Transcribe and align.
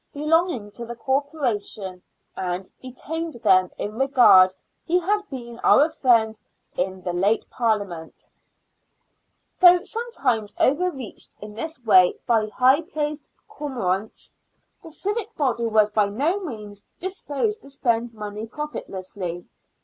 belonging 0.15 0.71
to 0.71 0.83
the 0.83 0.95
Corporation, 0.95 2.01
and" 2.35 2.67
detained 2.81 3.35
them, 3.35 3.69
in 3.77 3.99
regard 3.99 4.55
he 4.83 4.97
had 4.97 5.21
been 5.29 5.59
our 5.59 5.91
friend 5.91 6.41
in 6.75 7.03
the 7.03 7.13
late 7.13 7.47
Parliament," 7.51 8.27
Though 9.59 9.83
sometimes 9.83 10.55
over 10.59 10.89
reached 10.89 11.35
in 11.39 11.53
this 11.53 11.79
way 11.85 12.17
by 12.25 12.47
high 12.47 12.81
placed 12.81 13.29
cormorants, 13.47 14.33
the 14.81 14.91
civic 14.91 15.35
body 15.35 15.67
was 15.67 15.91
by 15.91 16.09
no 16.09 16.39
means 16.39 16.83
disposed 16.97 17.61
to 17.61 17.69
spend 17.69 18.11
money 18.11 18.47
profitlessly. 18.47 19.45